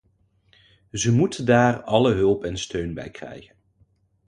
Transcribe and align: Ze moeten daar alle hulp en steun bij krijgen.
Ze 0.91 1.11
moeten 1.11 1.45
daar 1.45 1.83
alle 1.83 2.13
hulp 2.13 2.43
en 2.43 2.57
steun 2.57 2.93
bij 2.93 3.09
krijgen. 3.11 3.55